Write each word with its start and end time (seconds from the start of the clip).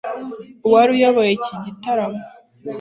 uwari 0.65 0.89
uyoboye 0.97 1.31
iki 1.37 1.53
gitaramo 1.63 2.21